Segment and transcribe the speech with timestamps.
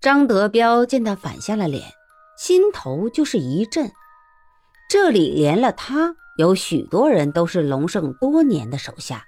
[0.00, 1.82] 张德彪见他反下了脸，
[2.38, 3.92] 心头就是一震。
[4.88, 9.26] 这里连了他，有许多人都是龙胜多年的手下。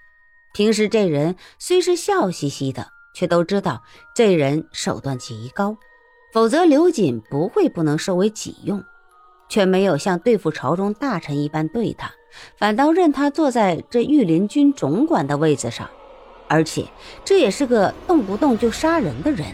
[0.54, 3.82] 平时这人虽是笑嘻嘻的，却都知道
[4.14, 5.76] 这人手段极高，
[6.32, 8.82] 否则刘瑾不会不能收为己用。
[9.50, 12.10] 却没有像对付朝中大臣一般对他，
[12.56, 15.90] 反倒任他坐在这御林军总管的位子上，
[16.48, 16.86] 而且
[17.26, 19.46] 这也是个动不动就杀人的人。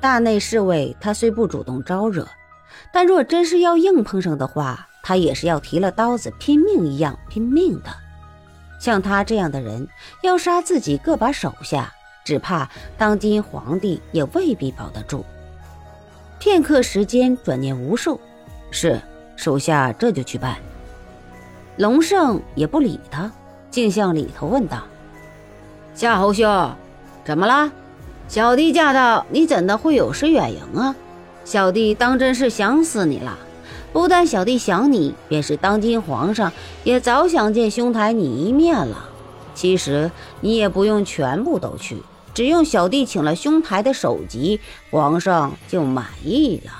[0.00, 2.26] 大内侍卫他虽不主动招惹。
[2.92, 7.90] 但若真是要硬碰上的话，他也是要提了刀子拼命一样拼命的。
[8.78, 9.88] 像他这样的人，
[10.22, 11.92] 要杀自己个把手下，
[12.24, 15.24] 只怕当今皇帝也未必保得住。
[16.38, 18.20] 片刻时间，转念无数，
[18.70, 19.00] 是
[19.34, 20.56] 属下这就去办。
[21.76, 23.30] 龙胜也不理他，
[23.70, 24.84] 竟向里头问道
[25.94, 26.72] ：“夏侯兄，
[27.24, 27.70] 怎么了？
[28.28, 30.94] 小弟驾到，你怎的会有失远迎啊？”
[31.46, 33.38] 小弟当真是想死你了，
[33.90, 36.52] 不但小弟想你，便是当今皇上
[36.84, 39.08] 也早想见兄台你一面了。
[39.54, 40.10] 其实
[40.42, 42.02] 你也不用全部都去，
[42.34, 46.72] 只用小弟请了兄台的首级，皇上就满意了。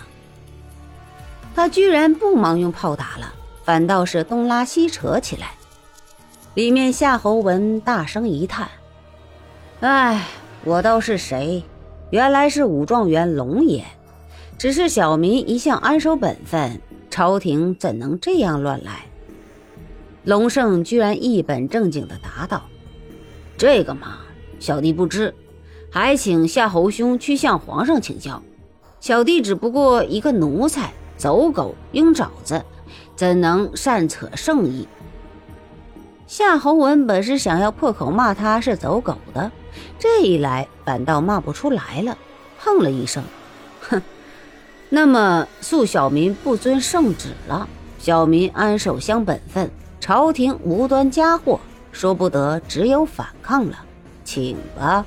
[1.56, 3.32] 他居然不忙用炮打了，
[3.64, 5.52] 反倒是东拉西扯起来。
[6.52, 8.68] 里面夏侯文大声一叹
[9.80, 10.26] ：“哎，
[10.68, 11.64] 我倒是谁？
[12.10, 13.82] 原来是武状元龙爷。”
[14.58, 19.06] 只是小民一向安守本分，朝廷怎能这样乱来？
[20.24, 22.64] 龙胜居然一本正经地答道
[23.56, 24.18] ：“这个嘛，
[24.58, 25.32] 小弟不知，
[25.90, 28.42] 还请夏侯兄去向皇上请教。
[29.00, 32.62] 小弟只不过一个奴才，走狗鹰爪子，
[33.16, 34.86] 怎能擅扯圣意？”
[36.26, 39.50] 夏侯文本是想要破口骂他是走狗的，
[39.98, 42.16] 这一来反倒骂不出来了，
[42.58, 43.22] 哼了一声，
[43.80, 44.02] 哼。
[44.90, 47.68] 那么，素小民不遵圣旨了。
[47.98, 51.60] 小民安守乡本分，朝廷无端加祸，
[51.92, 53.76] 说不得只有反抗了，
[54.24, 55.04] 请吧。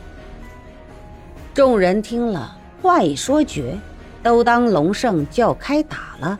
[1.54, 3.80] 众人听了，话已说绝，
[4.22, 6.38] 都当龙胜就要开打了。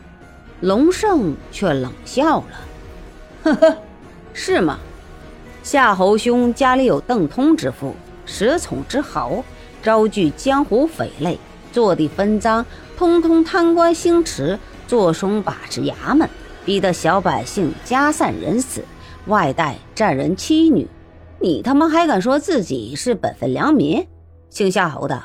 [0.60, 2.46] 龙胜却冷笑了
[3.42, 3.76] ：“呵呵，
[4.32, 4.78] 是吗？
[5.64, 9.44] 夏侯兄家里有邓通之父，十宠之豪，
[9.82, 11.38] 招聚江湖匪类，
[11.72, 14.56] 坐地分赃。”通通贪官星驰，
[14.86, 16.28] 坐松把持衙门，
[16.64, 18.84] 逼得小百姓家散人死，
[19.26, 20.88] 外带战人妻女。
[21.40, 24.06] 你他妈还敢说自己是本分良民？
[24.50, 25.20] 姓夏侯的，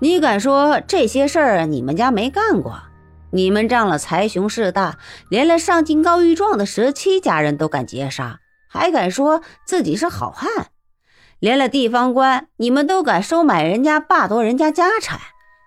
[0.00, 2.80] 你敢说这些事儿你们家没干过？
[3.30, 4.96] 你们仗了财雄势大，
[5.28, 10.68] 连了上京告御状的十七家人都敢劫杀，还敢说自己是好汉？
[11.40, 15.20] 连了地方官，你们都敢收买人家，霸夺人家家产？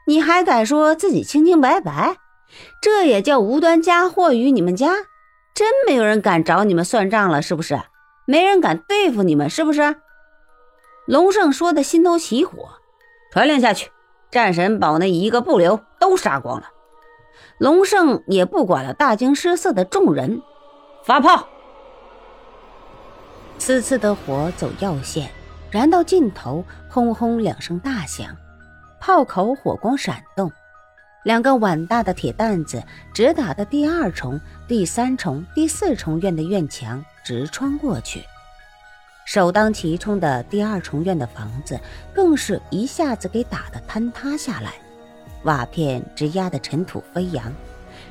[0.08, 2.18] 你还敢说自己清清白白？
[2.82, 4.92] 这也叫无端加祸于你们家？
[5.54, 7.80] 真没有人敢找你们算账了，是不是？
[8.26, 9.96] 没人敢对付你们，是不是？
[11.06, 12.70] 龙胜说的心头起火，
[13.32, 13.92] 传令下去，
[14.30, 16.70] 战神堡内一个不留，都杀光了。
[17.58, 20.42] 龙胜也不管了大惊失色的众人，
[21.04, 21.48] 发炮。
[23.60, 25.30] 呲呲的火走要线，
[25.72, 28.36] 燃到尽头，轰轰两声大响。
[29.00, 30.52] 炮口火光闪动，
[31.24, 32.84] 两个碗大的铁弹子
[33.14, 38.22] 直打的第二重、第三重、第四重院的院墙，直穿过去。
[39.26, 41.80] 首当其冲的第二重院的房子，
[42.14, 44.74] 更是一下子给打得坍塌下来，
[45.44, 47.52] 瓦片直压得尘土飞扬。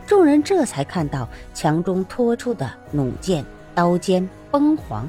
[0.07, 3.45] 众人这才看到墙中拖出的弩箭、
[3.75, 5.09] 刀尖崩黄，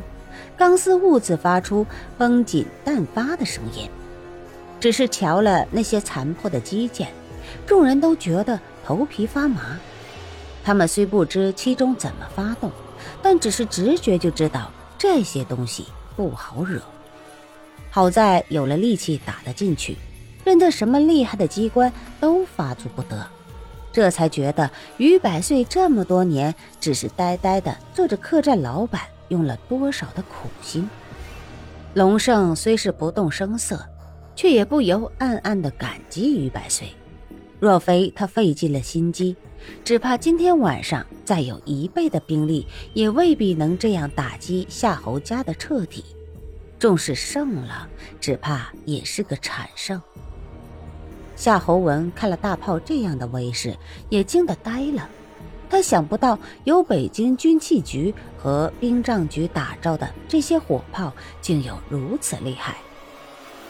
[0.61, 1.87] 钢丝兀自发出
[2.19, 3.89] 绷紧弹发的声音。
[4.79, 7.07] 只是瞧了那些残破的机件，
[7.65, 9.79] 众人都觉得头皮发麻。
[10.63, 12.71] 他们虽不知其中怎么发动，
[13.23, 14.69] 但只是直觉就知道
[14.99, 16.79] 这些东西不好惹。
[17.89, 19.97] 好在有了力气打得进去，
[20.45, 23.27] 任得什么厉害的机关都发作不得。
[23.91, 29.01] 这才觉得于百岁这么多年只是呆呆的做着客栈老板，
[29.31, 30.87] 用了多少的苦心。
[31.95, 33.83] 龙胜虽是不动声色。
[34.33, 36.87] 却也不由暗暗的感激于百岁。
[37.59, 39.35] 若非他费尽了心机，
[39.83, 46.03] 只怕今天晚上再有一倍的兵力，也未必能这样打击夏侯家的彻底。
[46.79, 47.87] 纵使胜了，
[48.19, 50.01] 只怕也是个惨胜。
[51.35, 53.77] 夏侯文看了大炮这样的威势，
[54.09, 55.07] 也惊得呆了。
[55.71, 62.75] 他想不到由北京军器局和兵仗局打造的这些火炮，竟有如此厉害。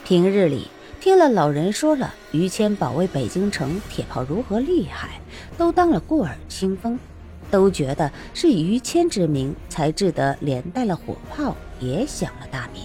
[0.04, 0.66] 平日里，
[1.00, 5.20] 听了老人说了于谦保卫北京城铁炮如何厉害，
[5.56, 6.98] 都当了过耳清风，
[7.52, 12.82] 都觉得是于谦之名才治得连带了火炮也响了大名。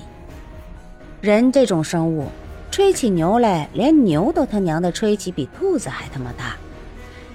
[1.21, 2.27] 人这种生物，
[2.69, 6.55] 吹起牛来，连牛都他娘的吹起比兔子还他妈大，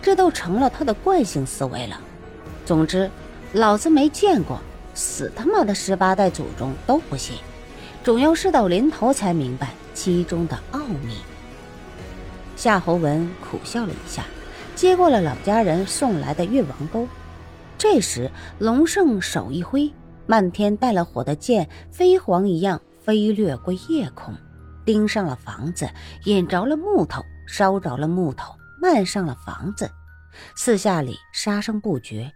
[0.02, 1.98] 这都成了他的惯性思维了。
[2.66, 3.10] 总之，
[3.54, 4.60] 老子没见过，
[4.92, 7.36] 死他妈的十八代祖宗都不信，
[8.04, 9.70] 总要事到临头才明白。
[9.94, 11.18] 其中的奥秘。
[12.56, 14.24] 夏侯文苦笑了一下，
[14.74, 17.06] 接过了老家人送来的越王钩。
[17.76, 19.92] 这时，龙胜手一挥，
[20.26, 24.34] 漫天带了火的箭飞蝗一样飞掠过夜空，
[24.86, 25.86] 盯上了房子，
[26.24, 29.88] 引着了木头，烧着了木头，漫上了房子。
[30.56, 32.34] 四下里杀声不绝，